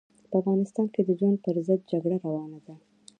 په 0.29 0.35
افغانستان 0.41 0.85
کې 0.93 1.01
د 1.03 1.09
ژوند 1.19 1.37
پر 1.45 1.55
ضد 1.67 1.79
جګړه 1.91 2.17
روانه 2.25 2.59
ده. 2.65 2.75